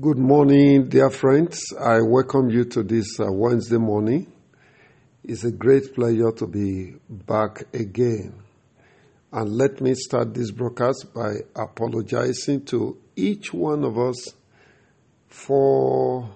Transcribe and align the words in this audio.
Good 0.00 0.16
morning, 0.16 0.88
dear 0.88 1.10
friends. 1.10 1.66
I 1.78 2.00
welcome 2.00 2.48
you 2.48 2.64
to 2.64 2.82
this 2.82 3.20
uh, 3.20 3.30
Wednesday 3.30 3.76
morning. 3.76 4.32
It's 5.22 5.44
a 5.44 5.52
great 5.52 5.94
pleasure 5.94 6.32
to 6.32 6.46
be 6.46 6.94
back 7.10 7.64
again. 7.74 8.32
And 9.30 9.54
let 9.54 9.82
me 9.82 9.94
start 9.94 10.32
this 10.32 10.50
broadcast 10.50 11.12
by 11.12 11.40
apologizing 11.54 12.64
to 12.66 12.96
each 13.16 13.52
one 13.52 13.84
of 13.84 13.98
us 13.98 14.28
for 15.28 16.26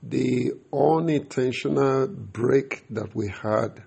the 0.00 0.52
unintentional 0.72 2.06
break 2.06 2.84
that 2.90 3.12
we 3.16 3.26
had 3.26 3.82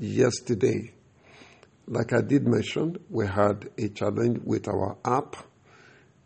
yesterday. 0.00 0.92
Like 1.86 2.12
I 2.12 2.22
did 2.22 2.48
mention, 2.48 2.98
we 3.08 3.28
had 3.28 3.70
a 3.78 3.88
challenge 3.90 4.40
with 4.42 4.66
our 4.66 4.96
app. 5.04 5.36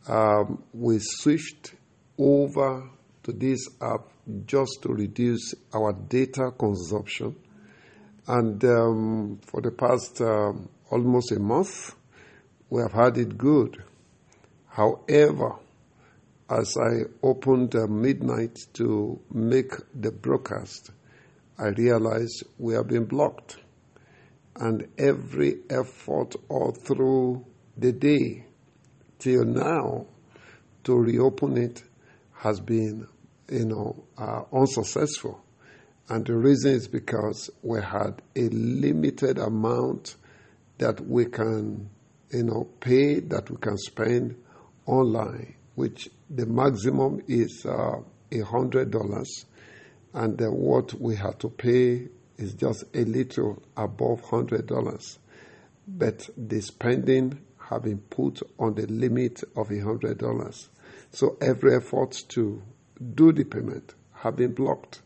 Um, 0.08 0.64
we 0.72 0.98
switched 0.98 1.74
over 2.18 2.90
to 3.22 3.32
this 3.32 3.68
app 3.80 4.08
just 4.46 4.82
to 4.82 4.88
reduce 4.88 5.54
our 5.74 5.92
data 5.92 6.50
consumption. 6.59 7.36
And 8.26 8.62
um, 8.64 9.40
for 9.46 9.62
the 9.62 9.70
past 9.70 10.20
um, 10.20 10.68
almost 10.90 11.32
a 11.32 11.38
month, 11.38 11.95
we 12.68 12.82
have 12.82 12.92
had 12.92 13.16
it 13.16 13.38
good. 13.38 13.82
However, 14.68 15.56
as 16.50 16.76
I 16.76 17.04
opened 17.23 17.74
uh, 17.74 17.86
midnight 17.86 18.59
to 18.74 19.20
make 19.32 19.73
the 19.95 20.10
broadcast, 20.10 20.90
I 21.59 21.68
realized 21.68 22.45
we 22.59 22.74
have 22.74 22.88
been 22.88 23.04
blocked. 23.04 23.59
And 24.56 24.88
every 24.98 25.59
effort 25.70 26.34
all 26.48 26.73
through 26.73 27.46
the 27.76 27.92
day 27.92 28.45
till 29.18 29.45
now 29.45 30.06
to 30.84 30.96
reopen 30.96 31.56
it 31.56 31.82
has 32.38 32.60
been, 32.60 33.06
you 33.51 33.65
know, 33.65 34.05
uh, 34.16 34.42
unsuccessful. 34.52 35.43
And 36.09 36.24
the 36.24 36.37
reason 36.37 36.73
is 36.73 36.88
because 36.88 37.51
we 37.62 37.82
had 37.82 38.23
a 38.35 38.49
limited 38.49 39.38
amount 39.38 40.16
that 40.79 41.01
we 41.01 41.27
can, 41.27 41.90
you 42.30 42.45
know, 42.45 42.68
pay, 42.80 43.21
that 43.21 43.51
we 43.51 43.57
can 43.57 43.77
spend 43.77 44.37
online, 44.87 45.54
which 45.74 46.09
the 46.30 46.46
maximum 46.46 47.23
is 47.27 47.66
uh, 47.66 48.01
a 48.30 48.40
hundred 48.40 48.90
dollars, 48.90 49.45
and 50.15 50.40
uh, 50.40 50.46
what 50.46 50.95
we 50.95 51.16
had 51.16 51.38
to 51.40 51.49
pay 51.49 52.09
is 52.37 52.55
just 52.55 52.84
a 52.95 53.05
little 53.05 53.62
above 53.77 54.21
hundred 54.23 54.66
dollars. 54.66 55.18
But 55.87 56.29
the 56.37 56.60
spending 56.60 57.40
have 57.68 57.82
been 57.82 57.99
put 57.99 58.40
on 58.59 58.74
the 58.74 58.87
limit 58.87 59.43
of 59.57 59.71
a 59.71 59.80
hundred 59.80 60.18
dollars. 60.18 60.68
So 61.10 61.37
every 61.40 61.74
effort 61.76 62.23
to 62.28 62.62
do 63.14 63.32
the 63.32 63.45
payment 63.45 63.95
have 64.14 64.37
been 64.37 64.53
blocked. 64.54 65.03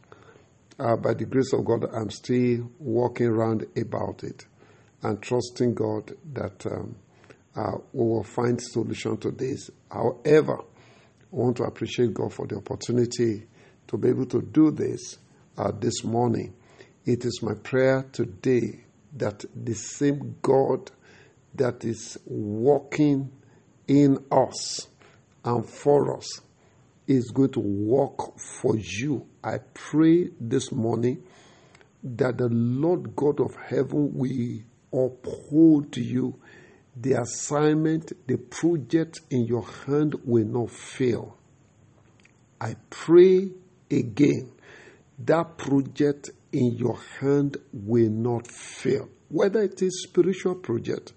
Uh, 0.78 0.96
by 0.96 1.14
the 1.14 1.26
grace 1.26 1.52
of 1.52 1.64
God, 1.64 1.84
I'm 1.94 2.10
still 2.10 2.70
walking 2.78 3.26
around 3.26 3.66
about 3.76 4.24
it 4.24 4.46
and 5.02 5.20
trusting 5.22 5.74
God 5.74 6.12
that 6.32 6.64
um, 6.66 6.96
uh, 7.54 7.78
we 7.92 8.04
will 8.04 8.24
find 8.24 8.60
solution 8.60 9.16
to 9.18 9.30
this. 9.30 9.70
However, 9.90 10.58
I 10.60 10.64
want 11.30 11.58
to 11.58 11.64
appreciate 11.64 12.14
God 12.14 12.32
for 12.32 12.46
the 12.46 12.56
opportunity 12.56 13.46
to 13.88 13.96
be 13.96 14.08
able 14.08 14.26
to 14.26 14.42
do 14.42 14.70
this 14.70 15.18
uh, 15.58 15.70
this 15.78 16.02
morning. 16.04 16.54
It 17.04 17.24
is 17.24 17.40
my 17.42 17.54
prayer 17.54 18.06
today 18.12 18.84
that 19.16 19.44
the 19.54 19.74
same 19.74 20.36
God 20.40 20.90
that 21.54 21.84
is 21.84 22.18
working 22.26 23.30
in 23.86 24.24
us 24.30 24.88
and 25.44 25.68
for 25.68 26.16
us 26.16 26.40
is 27.06 27.30
going 27.30 27.50
to 27.50 27.60
work 27.60 28.38
for 28.38 28.76
you. 28.76 29.26
I 29.42 29.58
pray 29.74 30.30
this 30.40 30.72
morning 30.72 31.22
that 32.02 32.38
the 32.38 32.48
Lord 32.48 33.14
God 33.16 33.40
of 33.40 33.54
heaven 33.56 34.12
will 34.14 34.60
uphold 35.06 35.96
you. 35.96 36.38
The 36.96 37.20
assignment, 37.20 38.12
the 38.26 38.36
project 38.36 39.20
in 39.30 39.46
your 39.46 39.66
hand 39.86 40.16
will 40.24 40.44
not 40.44 40.70
fail. 40.70 41.36
I 42.60 42.76
pray 42.90 43.50
again 43.90 44.52
that 45.18 45.56
project 45.56 46.30
in 46.52 46.72
your 46.76 46.98
hand 47.20 47.56
will 47.72 48.10
not 48.10 48.46
fail. 48.46 49.08
Whether 49.28 49.62
it 49.62 49.80
is 49.82 50.02
spiritual 50.02 50.56
project, 50.56 51.12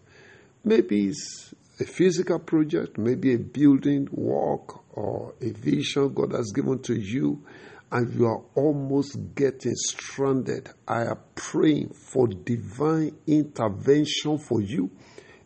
maybe 0.64 1.08
it's 1.08 1.54
a 1.80 1.86
physical 1.86 2.40
project, 2.40 2.98
maybe 2.98 3.34
a 3.34 3.40
building 3.40 4.08
work 4.12 4.96
or 4.98 5.34
a 5.42 5.50
vision 5.50 6.14
God 6.14 6.32
has 6.32 6.52
given 6.54 6.80
to 6.84 6.96
you, 6.96 7.44
and 7.92 8.14
you 8.14 8.26
are 8.26 8.42
almost 8.56 9.36
getting 9.36 9.76
stranded. 9.76 10.70
I 10.88 11.04
am 11.04 11.18
praying 11.36 11.94
for 11.94 12.28
divine 12.28 13.18
intervention 13.28 14.38
for 14.38 14.62
you. 14.62 14.90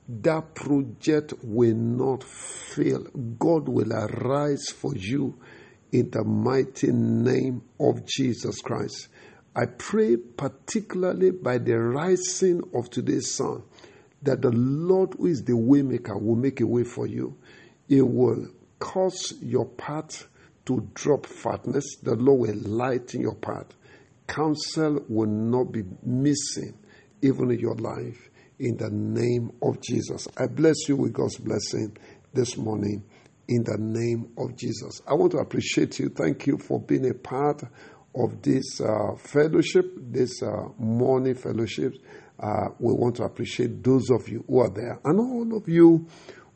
That 0.07 0.56
project 0.56 1.34
will 1.44 1.75
not 1.75 2.23
fail. 2.23 3.03
God 3.38 3.67
will 3.67 3.94
arise 3.94 4.69
for 4.69 4.96
you 4.96 5.38
in 5.91 6.09
the 6.11 6.23
mighty 6.23 6.91
name 6.91 7.63
of 7.79 8.06
Jesus 8.06 8.61
Christ. 8.61 9.09
I 9.56 9.66
pray 9.66 10.16
particularly 10.16 11.31
by 11.31 11.57
the 11.57 11.78
rising 11.79 12.61
of 12.73 12.90
today's 12.90 13.34
sun 13.34 13.63
that 14.24 14.41
the 14.41 14.52
Lord, 14.52 15.16
who 15.18 15.28
is 15.28 15.44
the 15.44 15.53
waymaker, 15.53 16.22
will 16.22 16.35
make 16.35 16.62
a 16.62 16.68
way 16.68 16.84
for 16.84 17.07
you. 17.07 17.38
It 17.88 18.07
will 18.07 18.47
cause 18.80 19.34
your 19.41 19.66
path 19.66 20.28
to 20.66 20.88
drop 20.94 21.25
fatness. 21.25 21.97
The 22.03 22.16
Lord 22.16 22.50
will 22.50 22.69
lighten 22.69 23.22
your 23.22 23.35
path. 23.35 23.68
Counsel 24.28 25.03
will 25.08 25.29
not 25.29 25.72
be 25.72 25.84
missing, 26.03 26.78
even 27.22 27.52
in 27.52 27.59
your 27.59 27.75
life, 27.75 28.29
in 28.59 28.78
the 28.78 28.90
name 28.91 29.52
of 29.62 29.81
Jesus. 29.81 30.28
I 30.38 30.47
bless 30.47 30.88
you 30.88 30.97
with 30.97 31.13
God's 31.13 31.38
blessing 31.38 31.97
this 32.34 32.58
morning 32.58 33.03
in 33.47 33.63
the 33.63 33.78
name 33.79 34.31
of 34.38 34.56
Jesus. 34.56 35.02
I 35.08 35.16
want 35.16 35.31
to 35.31 35.40
appreciate 35.40 35.97
you. 35.97 36.09
Thank 36.09 36.46
you 36.46 36.58
for 36.59 36.79
being 36.79 37.09
a 37.09 37.16
part 37.16 37.63
of 38.16 38.41
this 38.41 38.79
uh, 38.79 39.16
fellowship, 39.18 39.91
this 39.97 40.44
uh, 40.44 40.68
morning 40.78 41.35
fellowship. 41.35 41.94
Uh, 42.40 42.70
we 42.80 42.94
want 42.94 43.16
to 43.18 43.24
appreciate 43.24 43.84
those 43.84 44.10
of 44.10 44.30
you 44.30 44.44
who 44.48 44.60
are 44.60 44.70
there 44.70 45.00
and 45.04 45.20
all 45.20 45.58
of 45.58 45.68
you 45.68 46.08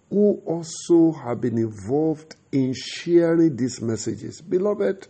who 0.09 0.41
also 0.45 1.11
have 1.11 1.41
been 1.41 1.57
involved 1.57 2.35
in 2.51 2.73
sharing 2.73 3.55
these 3.55 3.81
messages. 3.81 4.39
Beloved, 4.41 5.07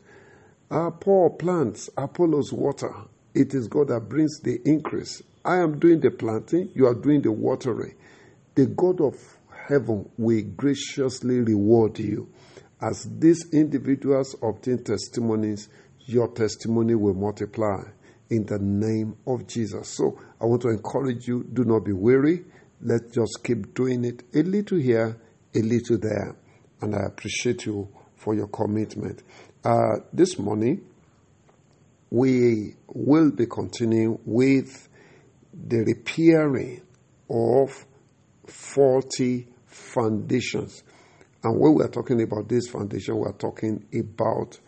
uh, 0.72 0.90
Paul 0.92 1.32
plants, 1.32 1.90
Apollos 1.98 2.52
water. 2.52 2.92
It 3.36 3.54
is 3.54 3.68
God 3.68 3.90
that 3.90 4.08
brings 4.08 4.40
the 4.40 4.60
increase. 4.66 5.22
I 5.46 5.58
am 5.58 5.78
doing 5.78 6.00
the 6.00 6.10
planting, 6.10 6.72
you 6.74 6.88
are 6.88 6.96
doing 6.96 7.22
the 7.22 7.32
watering. 7.32 7.96
The 8.56 8.68
God 8.68 9.02
of 9.02 9.16
heaven 9.68 10.10
will 10.18 10.42
graciously 10.56 11.42
reward 11.42 12.00
you. 12.00 12.30
As 12.82 13.08
these 13.20 13.52
individuals 13.52 14.36
obtain 14.42 14.84
testimonies, 14.84 15.70
your 16.06 16.30
testimony 16.30 16.96
will 16.96 17.14
multiply 17.14 17.84
in 18.30 18.46
the 18.46 18.60
name 18.60 19.16
of 19.28 19.48
Jesus. 19.48 19.90
So 19.90 20.20
I 20.42 20.46
want 20.46 20.62
to 20.64 20.70
encourage 20.70 21.28
you 21.28 21.44
do 21.52 21.64
not 21.64 21.86
be 21.86 21.94
weary. 21.94 22.46
Let's 22.82 23.14
just 23.14 23.44
keep 23.44 23.74
doing 23.74 24.06
it 24.06 24.24
a 24.34 24.44
little 24.44 24.78
here, 24.78 25.18
a 25.56 25.60
little 25.60 25.98
there. 25.98 26.36
And 26.82 26.96
I 26.96 27.06
appreciate 27.08 27.66
you 27.66 27.88
for 28.16 28.34
your 28.34 28.48
commitment. 28.48 29.24
Uh, 29.64 30.00
this 30.12 30.38
morning, 30.38 30.86
we 32.10 32.76
will 32.88 33.32
be 33.32 33.46
continuing 33.46 34.20
with 34.26 34.90
the 35.54 35.78
repairing 35.80 36.82
of 37.30 37.86
faulty 38.46 39.48
foundations. 39.66 40.84
And 41.44 41.60
when 41.60 41.76
we 41.76 41.84
are 41.84 41.90
talking 41.90 42.22
about 42.22 42.48
this 42.48 42.68
foundation, 42.68 43.18
we 43.18 43.26
are 43.26 43.34
talking 43.34 43.86
about 43.94 44.60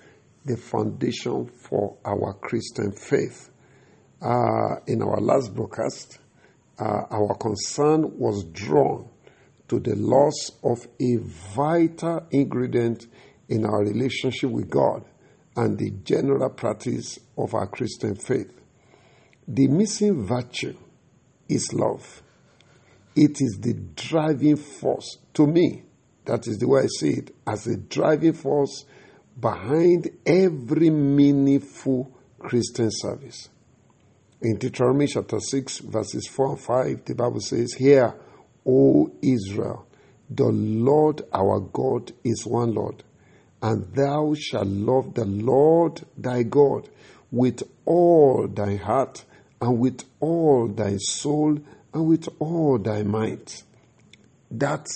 the 0.45 0.55
foundation 0.55 1.47
for 1.47 1.97
our 2.05 2.33
Christian 2.33 2.91
faith. 2.91 3.49
Uh, 4.21 4.75
in 4.87 5.01
our 5.01 5.19
last 5.19 5.53
broadcast, 5.53 6.19
uh, 6.79 7.03
our 7.11 7.35
concern 7.35 8.17
was 8.17 8.43
drawn 8.45 9.09
to 9.67 9.79
the 9.79 9.95
loss 9.95 10.51
of 10.63 10.87
a 11.01 11.17
vital 11.55 12.25
ingredient 12.31 13.07
in 13.49 13.65
our 13.65 13.83
relationship 13.83 14.49
with 14.49 14.69
God 14.69 15.03
and 15.55 15.77
the 15.77 15.91
general 16.03 16.49
practice 16.49 17.19
of 17.37 17.53
our 17.53 17.67
Christian 17.67 18.15
faith. 18.15 18.51
The 19.47 19.67
missing 19.67 20.25
virtue 20.25 20.75
is 21.47 21.73
love. 21.73 22.21
It 23.15 23.37
is 23.39 23.59
the 23.61 23.73
driving 23.73 24.57
force 24.57 25.17
to 25.33 25.47
me. 25.47 25.83
That 26.25 26.47
is 26.47 26.57
the 26.57 26.67
way 26.67 26.81
I 26.81 26.87
see 26.87 27.11
it 27.11 27.35
as 27.47 27.67
a 27.67 27.77
driving 27.77 28.33
force 28.33 28.85
behind 29.39 30.09
every 30.25 30.89
meaningful 30.89 32.11
Christian 32.39 32.89
service. 32.91 33.49
In 34.41 34.57
Deuteronomy 34.57 35.07
chapter 35.07 35.39
6, 35.39 35.79
verses 35.79 36.27
4 36.27 36.49
and 36.49 36.59
5, 36.59 37.05
the 37.05 37.15
Bible 37.15 37.39
says, 37.39 37.73
Hear, 37.73 38.15
O 38.65 39.11
Israel, 39.21 39.87
the 40.29 40.45
Lord 40.45 41.21
our 41.33 41.59
God 41.59 42.11
is 42.23 42.45
one 42.45 42.73
Lord, 42.73 43.03
and 43.61 43.93
thou 43.93 44.33
shalt 44.37 44.67
love 44.67 45.13
the 45.13 45.25
Lord 45.25 46.05
thy 46.17 46.43
God 46.43 46.89
with 47.31 47.63
all 47.85 48.47
thy 48.47 48.75
heart, 48.75 49.23
and 49.61 49.79
with 49.79 50.03
all 50.19 50.67
thy 50.67 50.97
soul, 50.97 51.59
and 51.93 52.07
with 52.07 52.27
all 52.39 52.77
thy 52.77 53.03
might. 53.03 53.63
That 54.51 54.87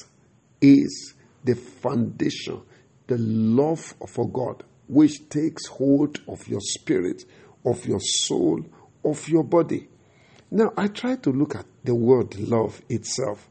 is 0.62 1.14
the 1.44 1.56
foundation, 1.56 2.62
the 3.10 3.18
love 3.18 3.96
for 4.08 4.30
God, 4.30 4.64
which 4.88 5.28
takes 5.30 5.66
hold 5.66 6.20
of 6.28 6.48
your 6.48 6.62
spirit, 6.62 7.24
of 7.66 7.86
your 7.86 8.00
soul, 8.00 8.64
of 9.04 9.28
your 9.28 9.44
body. 9.44 9.90
Now, 10.52 10.72
I 10.78 10.88
try 10.88 11.16
to 11.18 11.32
look 11.32 11.56
at 11.56 11.66
the 11.84 11.96
word 11.96 12.36
love 12.40 12.82
itself, 12.88 13.50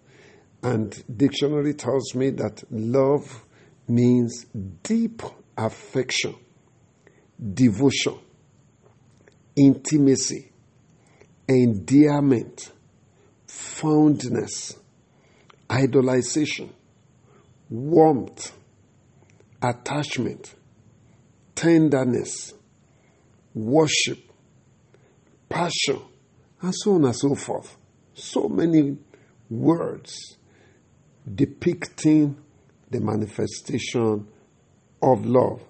and 0.62 1.04
dictionary 1.14 1.74
tells 1.74 2.14
me 2.14 2.30
that 2.30 2.62
love 2.70 3.44
means 3.88 4.46
deep 4.82 5.22
affection, 5.56 6.36
devotion, 7.54 8.18
intimacy, 9.56 10.52
endearment, 11.48 12.70
fondness, 13.46 14.78
idolization, 15.68 16.70
warmth, 17.68 18.52
attachment, 19.62 20.54
tenderness, 21.54 22.54
worship, 23.54 24.18
passion, 25.48 26.00
and 26.60 26.74
so 26.74 26.94
on 26.94 27.04
and 27.04 27.16
so 27.16 27.34
forth. 27.34 27.76
So 28.14 28.48
many 28.48 28.98
words 29.50 30.36
depicting 31.34 32.36
the 32.90 33.00
manifestation 33.00 34.26
of 35.02 35.26
love. 35.26 35.62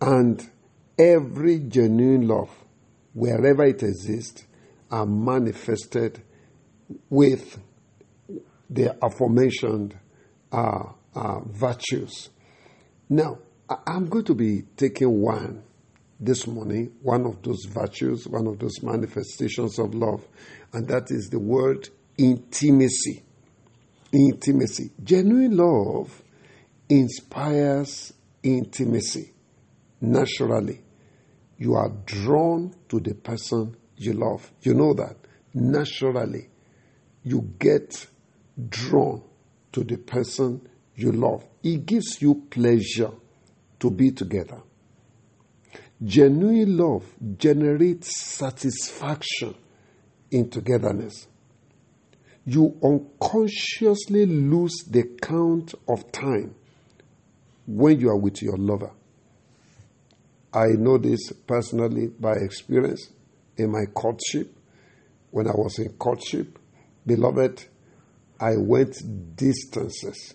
And 0.00 0.48
every 0.98 1.60
genuine 1.60 2.26
love, 2.26 2.50
wherever 3.12 3.64
it 3.64 3.82
exists, 3.82 4.44
are 4.90 5.06
manifested 5.06 6.22
with 7.08 7.58
the 8.68 8.96
aforementioned 9.04 9.96
uh, 10.52 10.82
uh, 11.14 11.40
virtues. 11.46 12.30
Now, 13.10 13.38
I'm 13.88 14.08
going 14.08 14.24
to 14.26 14.34
be 14.34 14.62
taking 14.76 15.20
one 15.20 15.64
this 16.20 16.46
morning, 16.46 16.92
one 17.02 17.26
of 17.26 17.42
those 17.42 17.64
virtues, 17.64 18.28
one 18.28 18.46
of 18.46 18.60
those 18.60 18.82
manifestations 18.84 19.80
of 19.80 19.94
love, 19.94 20.26
and 20.72 20.86
that 20.86 21.10
is 21.10 21.28
the 21.28 21.40
word 21.40 21.88
intimacy. 22.16 23.24
Intimacy. 24.12 24.92
Genuine 25.02 25.56
love 25.56 26.22
inspires 26.88 28.12
intimacy 28.44 29.32
naturally. 30.00 30.80
You 31.58 31.74
are 31.74 31.90
drawn 32.06 32.74
to 32.88 33.00
the 33.00 33.14
person 33.14 33.76
you 33.96 34.12
love. 34.14 34.50
You 34.62 34.74
know 34.74 34.94
that. 34.94 35.16
Naturally, 35.52 36.48
you 37.22 37.50
get 37.58 38.06
drawn 38.68 39.22
to 39.72 39.84
the 39.84 39.96
person 39.96 40.68
you 40.94 41.12
love. 41.12 41.44
It 41.62 41.84
gives 41.86 42.20
you 42.22 42.46
pleasure 42.50 43.10
to 43.80 43.90
be 43.90 44.10
together. 44.12 44.62
Genuine 46.02 46.76
love 46.78 47.04
generates 47.36 48.16
satisfaction 48.16 49.54
in 50.30 50.48
togetherness. 50.48 51.26
You 52.46 52.78
unconsciously 52.82 54.24
lose 54.24 54.84
the 54.88 55.04
count 55.20 55.74
of 55.86 56.10
time 56.10 56.54
when 57.66 58.00
you 58.00 58.08
are 58.08 58.16
with 58.16 58.40
your 58.40 58.56
lover. 58.56 58.92
I 60.52 60.66
know 60.78 60.98
this 60.98 61.30
personally 61.46 62.08
by 62.08 62.32
experience 62.32 63.10
in 63.56 63.70
my 63.70 63.84
courtship. 63.92 64.56
When 65.30 65.46
I 65.46 65.52
was 65.52 65.78
in 65.78 65.90
courtship, 65.92 66.58
beloved, 67.06 67.66
I 68.40 68.56
went 68.56 69.36
distances, 69.36 70.34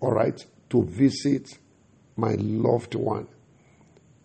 all 0.00 0.12
right, 0.12 0.44
to 0.70 0.84
visit 0.84 1.58
my 2.16 2.34
loved 2.38 2.94
one. 2.94 3.28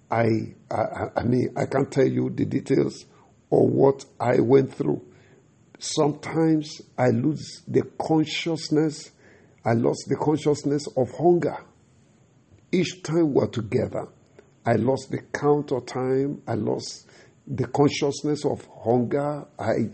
I, 0.09 0.25
I, 0.69 1.07
I 1.17 1.23
mean, 1.23 1.53
I 1.57 1.65
can't 1.65 1.91
tell 1.91 2.07
you 2.07 2.29
the 2.29 2.45
details 2.45 3.05
of 3.51 3.69
what 3.69 4.05
I 4.19 4.39
went 4.39 4.73
through. 4.73 5.01
Sometimes 5.79 6.81
I 6.97 7.07
lose 7.09 7.63
the 7.67 7.83
consciousness, 7.99 9.11
I 9.65 9.73
lost 9.73 10.05
the 10.07 10.15
consciousness 10.15 10.87
of 10.95 11.11
hunger. 11.17 11.57
Each 12.71 13.01
time 13.03 13.33
we're 13.33 13.47
together, 13.47 14.07
I 14.65 14.73
lost 14.73 15.11
the 15.11 15.21
count 15.33 15.71
of 15.71 15.85
time, 15.85 16.41
I 16.47 16.55
lost 16.55 17.07
the 17.45 17.67
consciousness 17.67 18.45
of 18.45 18.65
hunger. 18.83 19.45
I, 19.59 19.89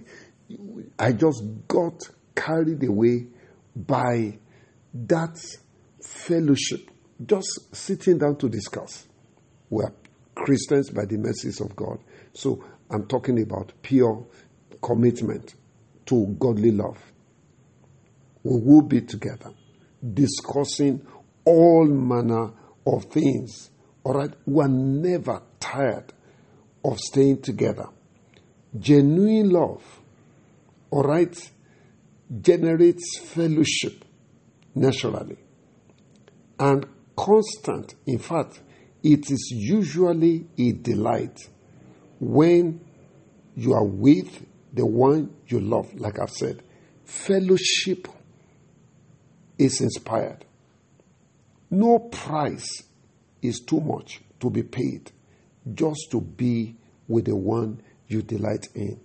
I 0.97 1.13
just 1.13 1.43
got 1.67 1.99
carried 2.35 2.83
away 2.83 3.27
by 3.75 4.37
that 4.93 5.37
fellowship, 6.03 6.89
just 7.25 7.75
sitting 7.75 8.17
down 8.17 8.37
to 8.37 8.49
discuss. 8.49 9.07
We're 9.69 9.91
Christians 10.35 10.89
by 10.89 11.05
the 11.05 11.17
mercies 11.17 11.59
of 11.59 11.75
God. 11.75 11.99
So 12.33 12.63
I'm 12.89 13.05
talking 13.07 13.41
about 13.41 13.73
pure 13.81 14.25
commitment 14.81 15.55
to 16.07 16.35
godly 16.39 16.71
love. 16.71 16.97
We 18.43 18.59
will 18.61 18.81
be 18.81 19.01
together 19.01 19.51
discussing 20.13 21.05
all 21.45 21.85
manner 21.85 22.51
of 22.85 23.05
things. 23.05 23.69
All 24.03 24.13
right? 24.13 24.31
We 24.45 24.63
are 24.63 24.69
never 24.69 25.41
tired 25.59 26.13
of 26.83 26.99
staying 26.99 27.41
together. 27.41 27.87
Genuine 28.77 29.49
love, 29.49 29.83
all 30.91 31.03
right, 31.03 31.51
generates 32.41 33.19
fellowship 33.19 34.05
naturally 34.75 35.37
and 36.59 36.85
constant. 37.15 37.95
In 38.05 38.19
fact, 38.19 38.61
it 39.03 39.31
is 39.31 39.49
usually 39.51 40.45
a 40.57 40.71
delight 40.73 41.39
when 42.19 42.81
you 43.55 43.73
are 43.73 43.85
with 43.85 44.45
the 44.73 44.85
one 44.85 45.33
you 45.47 45.59
love, 45.59 45.93
like 45.95 46.19
I've 46.19 46.29
said. 46.31 46.61
Fellowship 47.05 48.07
is 49.57 49.81
inspired. 49.81 50.45
No 51.71 51.99
price 51.99 52.83
is 53.41 53.59
too 53.61 53.79
much 53.79 54.21
to 54.39 54.49
be 54.49 54.63
paid 54.63 55.11
just 55.73 56.09
to 56.11 56.21
be 56.21 56.75
with 57.07 57.25
the 57.25 57.35
one 57.35 57.81
you 58.07 58.21
delight 58.21 58.67
in. 58.75 58.99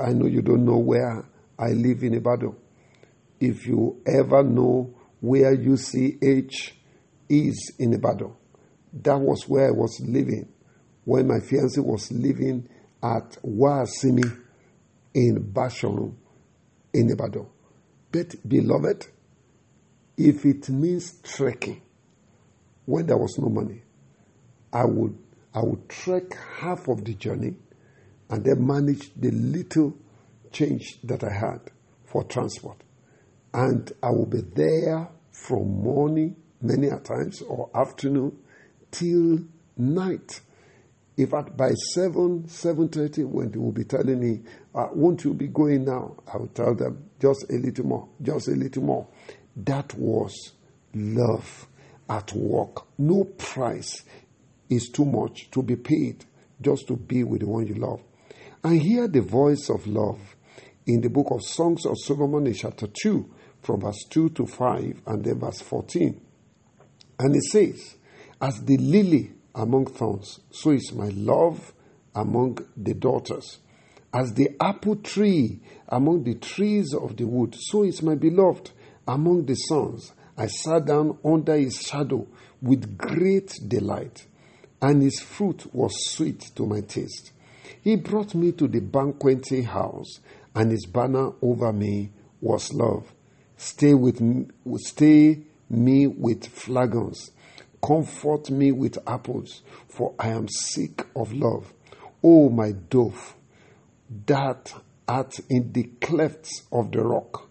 I 0.00 0.12
know 0.12 0.26
you 0.26 0.42
don't 0.42 0.64
know 0.64 0.78
where 0.78 1.24
I 1.58 1.68
live 1.72 2.02
in 2.02 2.14
Ibadan. 2.14 2.56
If 3.40 3.66
you 3.66 4.00
ever 4.06 4.42
know 4.42 4.94
where 5.22 5.56
UCH 5.56 6.72
is 7.28 7.72
in 7.78 7.94
Ibadan, 7.94 8.34
that 8.92 9.18
was 9.18 9.48
where 9.48 9.68
I 9.68 9.70
was 9.70 10.00
living 10.04 10.52
when 11.04 11.28
my 11.28 11.38
fiancée 11.38 11.78
was 11.82 12.10
living 12.10 12.68
at 13.02 13.38
Wasimi 13.44 14.36
in 15.14 15.52
Bashorun 15.52 16.14
in 16.92 17.10
Ibadan. 17.10 17.46
But, 18.10 18.34
beloved, 18.46 19.06
if 20.16 20.44
it 20.44 20.68
means 20.68 21.20
trekking, 21.22 21.80
when 22.84 23.06
there 23.06 23.16
was 23.16 23.38
no 23.38 23.48
money, 23.48 23.82
I 24.72 24.84
would 24.84 25.16
I 25.54 25.60
would 25.60 25.88
trek 25.88 26.34
half 26.58 26.88
of 26.88 27.04
the 27.04 27.14
journey 27.14 27.54
and 28.28 28.42
then 28.44 28.66
manage 28.66 29.12
the 29.14 29.30
little 29.30 29.94
change 30.50 30.98
that 31.04 31.22
I 31.22 31.32
had 31.32 31.60
for 32.06 32.24
transport. 32.24 32.82
And 33.54 33.92
I 34.02 34.10
will 34.10 34.26
be 34.26 34.40
there 34.40 35.08
from 35.30 35.82
morning, 35.82 36.36
many 36.60 36.88
a 36.88 36.98
times, 36.98 37.42
or 37.42 37.70
afternoon 37.74 38.38
till 38.90 39.40
night. 39.76 40.40
In 41.16 41.26
fact, 41.26 41.56
by 41.56 41.70
7, 41.94 42.44
7.30, 42.44 43.26
when 43.26 43.50
they 43.50 43.58
will 43.58 43.72
be 43.72 43.84
telling 43.84 44.18
me, 44.18 44.40
uh, 44.74 44.88
won't 44.92 45.24
you 45.24 45.34
be 45.34 45.48
going 45.48 45.84
now? 45.84 46.16
I 46.32 46.38
will 46.38 46.48
tell 46.48 46.74
them, 46.74 47.10
just 47.20 47.44
a 47.50 47.56
little 47.56 47.84
more, 47.84 48.08
just 48.22 48.48
a 48.48 48.52
little 48.52 48.82
more. 48.82 49.06
That 49.56 49.92
was 49.94 50.52
love 50.94 51.66
at 52.08 52.32
work. 52.32 52.86
No 52.98 53.24
price 53.24 54.02
is 54.70 54.88
too 54.88 55.04
much 55.04 55.50
to 55.50 55.62
be 55.62 55.76
paid 55.76 56.24
just 56.60 56.86
to 56.88 56.96
be 56.96 57.24
with 57.24 57.40
the 57.40 57.46
one 57.46 57.66
you 57.66 57.74
love. 57.74 58.00
And 58.64 58.80
hear 58.80 59.08
the 59.08 59.20
voice 59.20 59.68
of 59.68 59.86
love 59.86 60.36
in 60.86 61.00
the 61.00 61.10
book 61.10 61.28
of 61.30 61.42
Songs 61.42 61.84
of 61.84 61.96
Solomon 61.98 62.46
in 62.46 62.54
chapter 62.54 62.86
2, 62.86 63.28
from 63.62 63.80
verse 63.80 64.04
2 64.10 64.30
to 64.30 64.46
5, 64.46 65.02
and 65.06 65.24
then 65.24 65.38
verse 65.38 65.60
14. 65.60 66.20
And 67.18 67.36
it 67.36 67.44
says, 67.44 67.96
As 68.40 68.60
the 68.64 68.76
lily 68.76 69.32
among 69.54 69.86
thorns, 69.86 70.40
so 70.50 70.70
is 70.70 70.92
my 70.92 71.08
love 71.08 71.72
among 72.14 72.58
the 72.76 72.94
daughters. 72.94 73.58
As 74.12 74.34
the 74.34 74.50
apple 74.60 74.96
tree 74.96 75.60
among 75.88 76.24
the 76.24 76.34
trees 76.34 76.94
of 76.94 77.16
the 77.16 77.24
wood, 77.24 77.54
so 77.58 77.84
is 77.84 78.02
my 78.02 78.14
beloved 78.14 78.70
among 79.06 79.46
the 79.46 79.54
sons. 79.54 80.12
I 80.36 80.46
sat 80.46 80.86
down 80.86 81.18
under 81.24 81.56
his 81.56 81.80
shadow 81.80 82.26
with 82.60 82.98
great 82.98 83.58
delight, 83.68 84.26
and 84.80 85.02
his 85.02 85.20
fruit 85.20 85.74
was 85.74 85.92
sweet 86.10 86.40
to 86.56 86.66
my 86.66 86.80
taste. 86.80 87.32
He 87.82 87.96
brought 87.96 88.34
me 88.34 88.52
to 88.52 88.68
the 88.68 88.80
banqueting 88.80 89.64
house, 89.64 90.20
and 90.54 90.70
his 90.70 90.86
banner 90.86 91.32
over 91.40 91.72
me 91.72 92.10
was 92.40 92.72
love. 92.72 93.12
Stay 93.62 93.94
with 93.94 94.20
me, 94.20 94.46
stay 94.78 95.38
me 95.70 96.08
with 96.08 96.48
flagons. 96.48 97.30
Comfort 97.80 98.50
me 98.50 98.72
with 98.72 98.98
apples, 99.06 99.62
for 99.86 100.14
I 100.18 100.30
am 100.30 100.48
sick 100.48 101.06
of 101.14 101.32
love. 101.32 101.72
O 102.24 102.50
my 102.50 102.72
dove, 102.72 103.36
that 104.26 104.74
art 105.06 105.38
in 105.48 105.72
the 105.72 105.84
clefts 106.00 106.64
of 106.72 106.90
the 106.90 107.02
rock, 107.02 107.48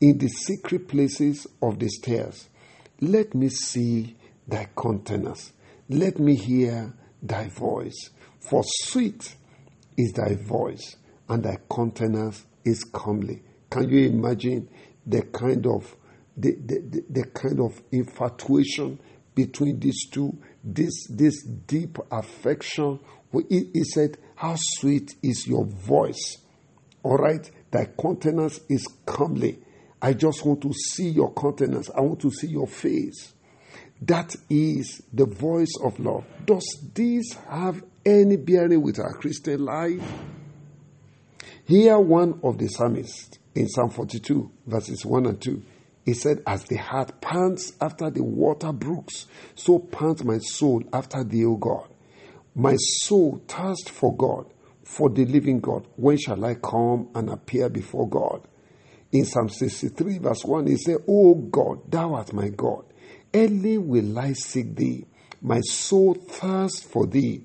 in 0.00 0.18
the 0.18 0.26
secret 0.26 0.88
places 0.88 1.46
of 1.62 1.78
the 1.78 1.88
stairs, 1.88 2.48
let 3.00 3.32
me 3.32 3.48
see 3.48 4.16
thy 4.48 4.66
countenance. 4.76 5.52
Let 5.88 6.18
me 6.18 6.34
hear 6.34 6.92
thy 7.22 7.50
voice. 7.50 8.10
For 8.40 8.64
sweet 8.64 9.36
is 9.96 10.12
thy 10.12 10.34
voice, 10.34 10.96
and 11.28 11.44
thy 11.44 11.58
countenance 11.70 12.46
is 12.64 12.82
comely. 12.82 13.44
Can 13.70 13.88
you 13.88 14.08
imagine 14.08 14.68
the 15.06 15.22
kind 15.22 15.66
of 15.66 15.96
the, 16.36 16.52
the, 16.52 17.04
the, 17.10 17.24
kind 17.26 17.60
of 17.60 17.82
infatuation 17.92 18.98
between 19.34 19.78
these 19.78 20.08
two, 20.10 20.36
this 20.64 21.06
this 21.10 21.42
deep 21.44 21.98
affection. 22.10 22.98
He, 23.48 23.70
he 23.72 23.84
said, 23.84 24.18
How 24.34 24.54
sweet 24.56 25.14
is 25.22 25.46
your 25.46 25.64
voice. 25.64 26.38
All 27.02 27.16
right, 27.16 27.50
thy 27.70 27.86
countenance 28.00 28.60
is 28.68 28.86
comely. 29.04 29.58
I 30.00 30.14
just 30.14 30.44
want 30.44 30.62
to 30.62 30.72
see 30.72 31.08
your 31.08 31.32
countenance. 31.32 31.90
I 31.90 32.00
want 32.00 32.20
to 32.20 32.30
see 32.30 32.48
your 32.48 32.66
face. 32.66 33.32
That 34.02 34.34
is 34.50 35.00
the 35.12 35.26
voice 35.26 35.72
of 35.82 35.98
love. 36.00 36.24
Does 36.44 36.64
this 36.92 37.34
have 37.48 37.82
any 38.04 38.36
bearing 38.36 38.82
with 38.82 38.98
our 38.98 39.12
Christian 39.12 39.64
life? 39.64 40.02
Here, 41.64 41.98
one 41.98 42.40
of 42.42 42.58
the 42.58 42.66
psalmists 42.66 43.38
in 43.54 43.68
Psalm 43.68 43.90
42, 43.90 44.50
verses 44.66 45.04
1 45.04 45.26
and 45.26 45.40
2, 45.40 45.62
he 46.04 46.14
said, 46.14 46.42
As 46.46 46.64
the 46.64 46.76
heart 46.76 47.20
pants 47.20 47.72
after 47.80 48.10
the 48.10 48.24
water 48.24 48.72
brooks, 48.72 49.26
so 49.54 49.78
pants 49.78 50.24
my 50.24 50.38
soul 50.38 50.82
after 50.92 51.22
thee, 51.22 51.44
O 51.44 51.56
God. 51.56 51.88
My 52.54 52.76
soul 52.76 53.42
thirsts 53.46 53.88
for 53.88 54.16
God, 54.16 54.46
for 54.84 55.08
the 55.10 55.24
living 55.24 55.60
God. 55.60 55.86
When 55.96 56.18
shall 56.18 56.44
I 56.44 56.54
come 56.54 57.08
and 57.14 57.30
appear 57.30 57.68
before 57.68 58.08
God? 58.08 58.46
In 59.12 59.24
Psalm 59.26 59.48
63, 59.48 60.18
verse 60.18 60.44
1, 60.44 60.66
he 60.66 60.76
said, 60.76 60.96
O 61.06 61.34
God, 61.34 61.90
thou 61.90 62.14
art 62.14 62.32
my 62.32 62.48
God. 62.48 62.84
Early 63.32 63.78
will 63.78 64.18
I 64.18 64.32
seek 64.32 64.74
thee. 64.74 65.06
My 65.40 65.60
soul 65.60 66.14
thirsts 66.14 66.82
for 66.82 67.06
thee. 67.06 67.44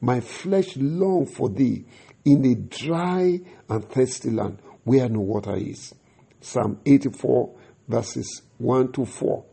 My 0.00 0.20
flesh 0.20 0.76
long 0.76 1.26
for 1.26 1.48
thee 1.48 1.84
in 2.24 2.44
a 2.44 2.54
dry 2.54 3.40
and 3.68 3.88
thirsty 3.88 4.30
land 4.30 4.58
where 4.88 5.08
no 5.08 5.20
water 5.20 5.54
is. 5.54 5.94
Psalm 6.40 6.80
84, 6.86 7.54
verses 7.86 8.42
1 8.56 8.92
to 8.92 9.04
4. 9.04 9.44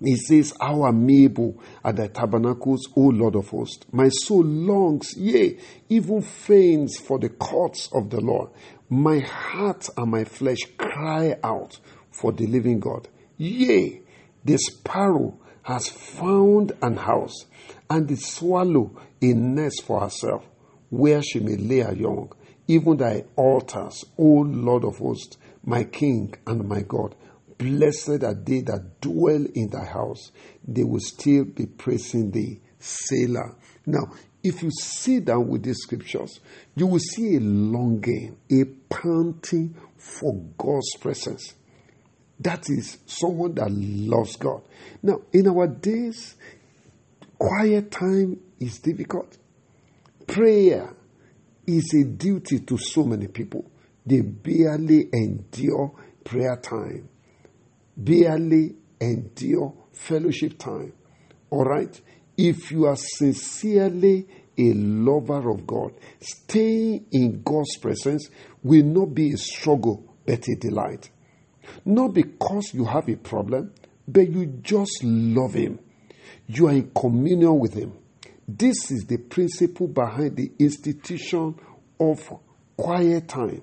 He 0.00 0.16
says, 0.16 0.52
How 0.60 0.86
amiable 0.86 1.60
are 1.82 1.92
thy 1.92 2.06
tabernacles, 2.08 2.88
O 2.96 3.00
Lord 3.00 3.34
of 3.34 3.48
hosts. 3.48 3.84
My 3.90 4.08
soul 4.08 4.44
longs, 4.44 5.16
yea, 5.16 5.58
even 5.88 6.22
faints 6.22 7.00
for 7.00 7.18
the 7.18 7.30
courts 7.30 7.88
of 7.92 8.10
the 8.10 8.20
Lord. 8.20 8.50
My 8.88 9.18
heart 9.18 9.88
and 9.96 10.10
my 10.10 10.24
flesh 10.24 10.58
cry 10.76 11.36
out 11.42 11.80
for 12.10 12.32
the 12.32 12.46
living 12.46 12.78
God. 12.78 13.08
Yea, 13.36 14.02
the 14.44 14.58
sparrow 14.58 15.36
has 15.62 15.88
found 15.88 16.72
an 16.82 16.96
house, 16.96 17.46
and 17.88 18.06
the 18.06 18.16
swallow 18.16 19.00
a 19.20 19.32
nest 19.32 19.82
for 19.84 20.00
herself, 20.00 20.44
where 20.90 21.22
she 21.22 21.40
may 21.40 21.56
lay 21.56 21.80
her 21.80 21.94
young. 21.94 22.30
Even 22.66 22.96
thy 22.96 23.24
altars, 23.36 24.04
O 24.18 24.22
Lord 24.22 24.84
of 24.84 24.98
hosts, 24.98 25.36
my 25.64 25.84
King 25.84 26.34
and 26.46 26.68
my 26.68 26.82
God. 26.82 27.14
Blessed 27.58 28.24
are 28.24 28.34
they 28.34 28.60
that 28.62 29.00
dwell 29.00 29.44
in 29.54 29.70
thy 29.70 29.84
house. 29.84 30.32
They 30.66 30.84
will 30.84 31.00
still 31.00 31.44
be 31.44 31.66
praising 31.66 32.30
thee. 32.30 32.60
Selah. 32.78 33.56
Now, 33.86 34.12
if 34.42 34.62
you 34.62 34.70
sit 34.70 35.26
down 35.26 35.48
with 35.48 35.62
these 35.62 35.78
scriptures, 35.78 36.40
you 36.74 36.86
will 36.86 36.98
see 36.98 37.36
a 37.36 37.40
longing, 37.40 38.36
a 38.50 38.64
panting 38.90 39.74
for 39.96 40.34
God's 40.58 40.96
presence. 41.00 41.54
That 42.40 42.68
is 42.68 42.98
someone 43.06 43.54
that 43.54 43.70
loves 43.70 44.36
God. 44.36 44.62
Now, 45.02 45.20
in 45.32 45.48
our 45.48 45.66
days, 45.66 46.34
quiet 47.38 47.90
time 47.90 48.40
is 48.60 48.78
difficult. 48.80 49.38
Prayer 50.26 50.92
is 51.66 51.94
a 51.94 52.04
duty 52.04 52.60
to 52.60 52.78
so 52.78 53.04
many 53.04 53.28
people. 53.28 53.70
They 54.06 54.20
barely 54.20 55.08
endure 55.12 55.92
prayer 56.24 56.56
time 56.56 57.08
barely 57.96 58.74
endure 59.00 59.74
fellowship 59.92 60.58
time. 60.58 60.92
All 61.50 61.64
right? 61.64 62.00
If 62.36 62.70
you 62.72 62.86
are 62.86 62.96
sincerely 62.96 64.26
a 64.58 64.72
lover 64.72 65.50
of 65.50 65.66
God, 65.66 65.92
staying 66.20 67.06
in 67.12 67.42
God's 67.42 67.76
presence 67.76 68.28
will 68.62 68.84
not 68.84 69.14
be 69.14 69.32
a 69.32 69.36
struggle 69.36 70.16
but 70.26 70.46
a 70.48 70.56
delight. 70.56 71.10
Not 71.84 72.14
because 72.14 72.72
you 72.72 72.84
have 72.84 73.08
a 73.08 73.16
problem, 73.16 73.72
but 74.06 74.28
you 74.28 74.46
just 74.62 75.02
love 75.02 75.54
Him. 75.54 75.78
You 76.46 76.68
are 76.68 76.72
in 76.72 76.90
communion 76.90 77.58
with 77.58 77.74
Him. 77.74 77.94
This 78.46 78.90
is 78.90 79.06
the 79.06 79.18
principle 79.18 79.88
behind 79.88 80.36
the 80.36 80.52
institution 80.58 81.54
of 81.98 82.32
quiet 82.76 83.28
time. 83.28 83.62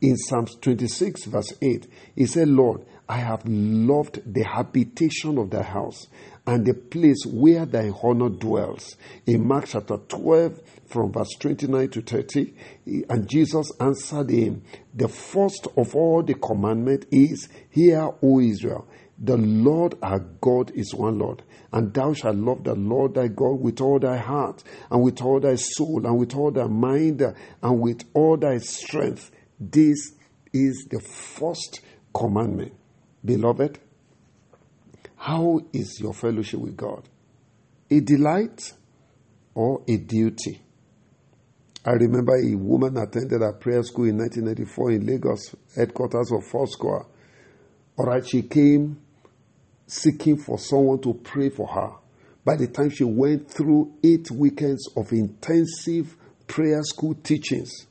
In 0.00 0.16
Psalms 0.16 0.56
26, 0.60 1.24
verse 1.26 1.52
8, 1.60 1.86
he 2.16 2.26
said, 2.26 2.48
Lord, 2.48 2.86
I 3.08 3.18
have 3.18 3.42
loved 3.44 4.22
the 4.24 4.44
habitation 4.44 5.36
of 5.36 5.50
thy 5.50 5.62
house 5.62 6.06
and 6.46 6.64
the 6.64 6.74
place 6.74 7.24
where 7.26 7.66
thy 7.66 7.90
honor 8.02 8.28
dwells. 8.28 8.96
In 9.26 9.46
Mark 9.46 9.66
chapter 9.66 9.96
12, 9.96 10.60
from 10.86 11.12
verse 11.12 11.30
29 11.38 11.88
to 11.90 12.02
30, 12.02 12.54
and 13.08 13.28
Jesus 13.28 13.72
answered 13.78 14.30
him, 14.30 14.62
The 14.94 15.08
first 15.08 15.66
of 15.76 15.94
all 15.94 16.22
the 16.22 16.34
commandment 16.34 17.06
is, 17.10 17.48
Hear, 17.70 18.10
O 18.22 18.40
Israel, 18.40 18.86
the 19.20 19.36
Lord 19.36 19.96
our 20.02 20.18
God 20.18 20.72
is 20.74 20.94
one 20.94 21.18
Lord, 21.18 21.42
and 21.72 21.92
thou 21.92 22.14
shalt 22.14 22.36
love 22.36 22.64
the 22.64 22.74
Lord 22.74 23.14
thy 23.14 23.28
God 23.28 23.60
with 23.60 23.80
all 23.82 23.98
thy 23.98 24.16
heart, 24.16 24.64
and 24.90 25.02
with 25.02 25.20
all 25.20 25.40
thy 25.40 25.56
soul, 25.56 26.06
and 26.06 26.18
with 26.18 26.34
all 26.34 26.50
thy 26.50 26.66
mind, 26.66 27.22
and 27.62 27.80
with 27.80 28.02
all 28.14 28.38
thy 28.38 28.56
strength. 28.58 29.30
This 29.58 30.14
is 30.54 30.86
the 30.90 31.00
first 31.00 31.80
commandment. 32.14 32.72
Beloved, 33.22 33.78
how 35.16 35.60
is 35.74 36.00
your 36.00 36.14
fellowship 36.14 36.60
with 36.60 36.76
God? 36.78 37.06
A 37.90 38.00
delight 38.00 38.72
or 39.54 39.82
a 39.86 39.98
duty? 39.98 40.62
I 41.84 41.92
remember 41.92 42.36
a 42.36 42.54
woman 42.56 42.96
attended 42.96 43.42
a 43.42 43.52
prayer 43.52 43.82
school 43.82 44.06
in 44.06 44.16
1994 44.16 44.90
in 44.92 45.06
Lagos, 45.06 45.54
headquarters 45.76 46.32
of 46.32 46.44
Foursquare. 46.46 47.04
All 47.98 48.06
right, 48.06 48.26
she 48.26 48.42
came 48.42 48.98
seeking 49.90 50.36
for 50.36 50.58
someone 50.58 51.00
to 51.00 51.14
pray 51.14 51.48
for 51.50 51.66
her. 51.66 51.90
By 52.44 52.56
the 52.56 52.68
time 52.68 52.90
she 52.90 53.04
went 53.04 53.50
through 53.50 53.92
eight 54.02 54.30
weekends 54.30 54.88
of 54.96 55.12
intensive 55.12 56.16
prayer 56.46 56.82
school 56.82 57.14
teachings, 57.14 57.86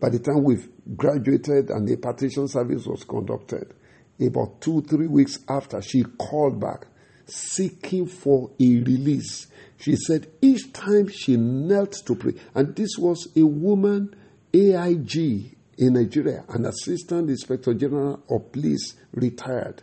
by 0.00 0.10
the 0.10 0.20
time 0.20 0.44
we've 0.44 0.68
graduated 0.96 1.70
and 1.70 1.86
the 1.86 1.96
partition 1.96 2.46
service 2.46 2.86
was 2.86 3.04
conducted, 3.04 3.74
about 4.20 4.60
two, 4.60 4.80
three 4.82 5.06
weeks 5.06 5.38
after, 5.48 5.82
she 5.82 6.02
called 6.02 6.60
back 6.60 6.86
seeking 7.26 8.06
for 8.06 8.50
a 8.58 8.64
release. 8.80 9.48
She 9.76 9.96
said 9.96 10.28
each 10.40 10.72
time 10.72 11.08
she 11.08 11.36
knelt 11.36 11.92
to 12.06 12.14
pray, 12.14 12.34
and 12.54 12.74
this 12.74 12.96
was 12.98 13.28
a 13.36 13.42
woman, 13.42 14.14
AIG 14.52 15.56
in 15.78 15.92
Nigeria, 15.92 16.44
an 16.48 16.66
assistant 16.66 17.28
inspector 17.30 17.74
general 17.74 18.22
of 18.28 18.50
police, 18.50 18.94
retired. 19.12 19.82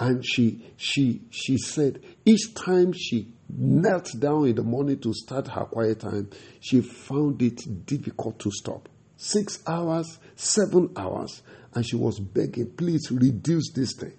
And 0.00 0.24
she, 0.26 0.64
she, 0.78 1.20
she 1.30 1.58
said 1.58 2.00
each 2.24 2.54
time 2.54 2.92
she 2.92 3.34
knelt 3.48 4.10
down 4.18 4.48
in 4.48 4.56
the 4.56 4.62
morning 4.62 4.98
to 5.00 5.12
start 5.12 5.48
her 5.48 5.64
quiet 5.66 6.00
time, 6.00 6.30
she 6.60 6.80
found 6.80 7.42
it 7.42 7.60
difficult 7.84 8.38
to 8.38 8.50
stop. 8.50 8.88
Six 9.16 9.62
hours, 9.66 10.18
seven 10.36 10.90
hours 10.96 11.42
and 11.74 11.86
she 11.86 11.96
was 11.96 12.18
begging, 12.18 12.70
please 12.70 13.10
reduce 13.10 13.72
this 13.72 13.94
thing. 13.94 14.16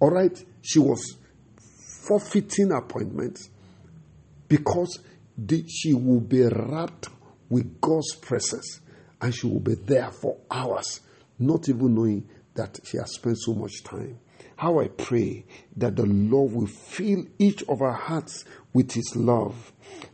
All 0.00 0.10
right, 0.10 0.36
she 0.62 0.78
was 0.78 1.16
forfeiting 2.06 2.72
appointments 2.72 3.48
because 4.48 4.98
she 5.68 5.94
will 5.94 6.20
be 6.20 6.42
wrapped 6.42 7.08
with 7.48 7.80
God's 7.80 8.14
presence 8.16 8.80
and 9.20 9.34
she 9.34 9.46
will 9.46 9.60
be 9.60 9.74
there 9.74 10.10
for 10.10 10.36
hours, 10.50 11.00
not 11.38 11.68
even 11.68 11.94
knowing 11.94 12.28
that 12.54 12.80
she 12.84 12.98
has 12.98 13.14
spent 13.14 13.38
so 13.38 13.54
much 13.54 13.82
time. 13.82 14.18
How 14.56 14.80
I 14.80 14.88
pray 14.88 15.44
that 15.76 15.96
the 15.96 16.06
Lord 16.06 16.52
will 16.52 16.66
fill 16.66 17.24
each 17.38 17.62
of 17.64 17.82
our 17.82 17.92
hearts 17.92 18.44
with 18.72 18.92
His 18.92 19.14
love, 19.14 19.72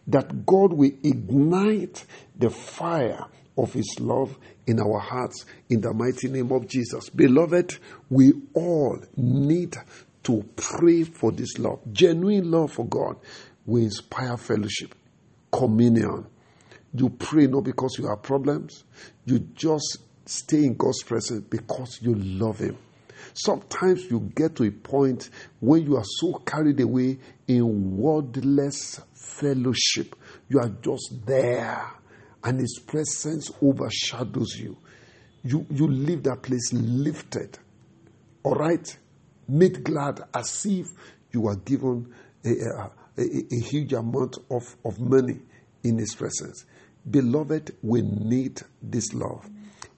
that 0.08 0.44
God 0.44 0.72
will 0.72 0.90
ignite 1.04 2.04
the 2.36 2.50
fire 2.50 3.24
of 3.56 3.72
His 3.72 3.96
love 4.00 4.36
in 4.66 4.80
our 4.80 4.98
hearts 4.98 5.44
in 5.70 5.80
the 5.80 5.92
mighty 5.92 6.28
name 6.28 6.50
of 6.50 6.66
Jesus. 6.66 7.08
Beloved, 7.10 7.78
we 8.10 8.32
all 8.54 8.98
need 9.16 9.76
to 10.24 10.44
pray 10.56 11.04
for 11.04 11.30
this 11.32 11.58
love. 11.58 11.80
Genuine 11.92 12.50
love 12.50 12.72
for 12.72 12.86
God 12.86 13.16
will 13.64 13.82
inspire 13.82 14.36
fellowship, 14.36 14.94
communion. 15.52 16.26
You 16.94 17.10
pray 17.10 17.46
not 17.46 17.62
because 17.62 17.96
you 17.98 18.08
have 18.08 18.22
problems, 18.22 18.84
you 19.24 19.38
just 19.54 19.98
stay 20.26 20.64
in 20.64 20.74
God's 20.74 21.02
presence 21.04 21.44
because 21.48 22.00
you 22.02 22.14
love 22.14 22.58
Him. 22.58 22.76
Sometimes 23.34 24.10
you 24.10 24.20
get 24.34 24.56
to 24.56 24.64
a 24.64 24.70
point 24.70 25.30
when 25.60 25.82
you 25.82 25.96
are 25.96 26.04
so 26.04 26.34
carried 26.34 26.80
away 26.80 27.18
in 27.46 27.96
wordless 27.96 29.00
fellowship. 29.14 30.16
You 30.48 30.60
are 30.60 30.68
just 30.68 31.24
there, 31.26 31.90
and 32.44 32.60
His 32.60 32.78
presence 32.86 33.50
overshadows 33.60 34.56
you. 34.58 34.76
You, 35.44 35.66
you 35.70 35.88
leave 35.88 36.22
that 36.24 36.42
place 36.42 36.72
lifted. 36.72 37.58
All 38.42 38.54
right? 38.54 38.96
Made 39.48 39.82
glad 39.82 40.22
as 40.34 40.64
if 40.66 40.88
you 41.32 41.42
were 41.42 41.56
given 41.56 42.12
a, 42.44 42.50
a, 42.50 42.90
a, 43.18 43.44
a 43.52 43.60
huge 43.60 43.92
amount 43.92 44.38
of, 44.50 44.76
of 44.84 45.00
money 45.00 45.40
in 45.82 45.98
His 45.98 46.14
presence. 46.14 46.64
Beloved, 47.10 47.74
we 47.82 48.02
need 48.02 48.60
this 48.80 49.12
love. 49.12 49.48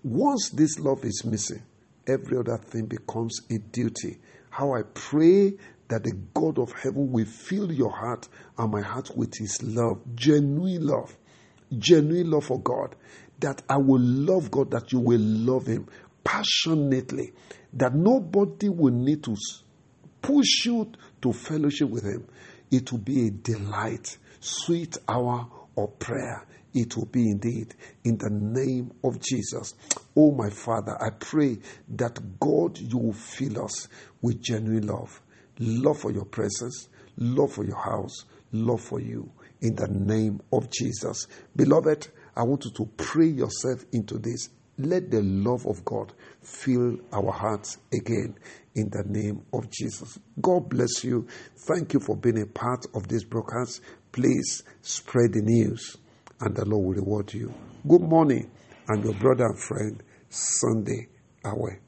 Once 0.03 0.51
this 0.51 0.79
love 0.79 1.05
is 1.05 1.25
missing, 1.25 1.63
every 2.07 2.39
other 2.39 2.59
thing 2.59 2.87
becomes 2.87 3.41
a 3.51 3.59
duty. 3.59 4.21
How 4.51 4.75
I 4.75 4.83
pray 4.95 5.55
that 5.89 6.05
the 6.05 6.13
God 6.33 6.59
of 6.59 6.73
heaven 6.73 7.13
will 7.13 7.27
fill 7.27 7.73
your 7.73 7.91
heart 7.91 8.29
and 8.59 8.73
my 8.73 8.81
heart 8.81 9.17
with 9.17 9.35
his 9.37 9.63
love, 9.63 10.01
genuine 10.15 10.87
love, 10.87 11.17
genuine 11.79 12.31
love 12.31 12.45
for 12.45 12.61
God. 12.61 12.95
That 13.41 13.63
I 13.69 13.77
will 13.77 14.01
love 14.01 14.51
God, 14.51 14.71
that 14.71 14.93
you 14.93 15.01
will 15.01 15.21
love 15.21 15.67
him 15.67 15.89
passionately, 16.23 17.33
that 17.75 17.95
nobody 17.95 18.69
will 18.69 18.93
need 18.93 19.25
to 19.25 19.37
push 20.23 20.67
you 20.67 20.91
to 21.21 21.33
fellowship 21.33 21.91
with 21.91 22.05
him. 22.05 22.27
It 22.71 22.91
will 22.93 23.01
be 23.01 23.27
a 23.27 23.31
delight, 23.31 24.17
sweet 24.41 24.97
hour 25.09 25.49
of 25.77 25.99
prayer 25.99 26.47
it 26.75 26.97
will 26.97 27.07
be 27.07 27.31
indeed 27.31 27.75
in 28.05 28.19
the 28.19 28.31
name 28.31 28.93
of 29.03 29.21
Jesus. 29.21 29.75
Oh, 30.17 30.33
my 30.33 30.51
Father, 30.51 30.97
I 31.01 31.11
pray 31.11 31.59
that 31.97 32.19
God, 32.41 32.79
you 32.79 32.99
will 32.99 33.13
fill 33.13 33.65
us 33.65 33.89
with 34.21 34.41
genuine 34.43 34.87
love 34.87 35.21
love 35.59 35.99
for 35.99 36.11
your 36.11 36.25
presence, 36.25 36.89
love 37.17 37.53
for 37.53 37.65
your 37.65 37.79
house, 37.79 38.25
love 38.53 38.81
for 38.81 39.01
you 39.01 39.31
in 39.61 39.75
the 39.75 39.89
name 39.89 40.41
of 40.53 40.71
Jesus. 40.71 41.27
Beloved, 41.55 42.09
I 42.37 42.43
want 42.43 42.65
you 42.65 42.71
to 42.73 42.87
pray 42.97 43.27
yourself 43.27 43.85
into 43.93 44.19
this. 44.19 44.51
Let 44.77 45.11
the 45.11 45.23
love 45.23 45.67
of 45.67 45.85
God 45.85 46.13
fill 46.43 46.99
our 47.13 47.31
hearts 47.31 47.79
again 47.93 48.35
in 48.75 48.91
the 48.91 49.05
name 49.07 49.43
of 49.53 49.71
Jesus. 49.71 50.19
God 50.41 50.69
bless 50.69 51.05
you. 51.05 51.29
Thank 51.57 51.95
you 51.95 52.01
for 52.01 52.17
being 52.17 52.43
a 52.43 52.47
part 52.47 52.85
of 52.93 53.07
this 53.07 53.23
broadcast. 53.23 53.81
Please 54.11 54.65
spread 54.83 55.33
the 55.33 55.43
news 55.43 55.97
and 56.41 56.55
the 56.57 56.65
Lord 56.65 56.85
will 56.85 56.95
reward 56.95 57.35
you. 57.35 57.55
Good 57.89 58.03
morning. 58.03 58.51
I'm 58.89 59.03
your 59.03 59.15
brother 59.15 59.47
and 59.47 59.59
friend, 59.59 60.03
Sunday 60.29 61.09
Awe. 61.45 61.84